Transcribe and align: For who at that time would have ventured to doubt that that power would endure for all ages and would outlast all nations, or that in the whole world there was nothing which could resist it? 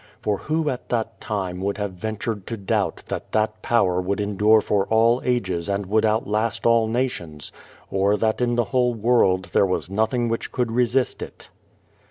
For 0.19 0.39
who 0.39 0.67
at 0.71 0.89
that 0.89 1.21
time 1.21 1.61
would 1.61 1.77
have 1.77 1.91
ventured 1.93 2.47
to 2.47 2.57
doubt 2.57 3.03
that 3.09 3.33
that 3.33 3.61
power 3.61 4.01
would 4.01 4.19
endure 4.19 4.59
for 4.59 4.87
all 4.87 5.21
ages 5.23 5.69
and 5.69 5.85
would 5.85 6.05
outlast 6.07 6.65
all 6.65 6.87
nations, 6.87 7.51
or 7.91 8.17
that 8.17 8.41
in 8.41 8.55
the 8.55 8.63
whole 8.73 8.95
world 8.95 9.49
there 9.53 9.63
was 9.67 9.91
nothing 9.91 10.27
which 10.27 10.51
could 10.51 10.71
resist 10.71 11.21
it? 11.21 11.49